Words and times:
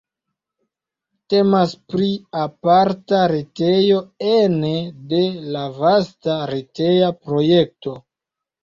Temas 1.33 1.75
pri 1.93 2.07
aparta 2.45 3.19
retejo 3.35 4.01
ene 4.33 4.75
de 5.15 5.23
la 5.53 5.69
vasta 5.79 6.41
reteja 6.57 7.17
projekto. 7.25 8.01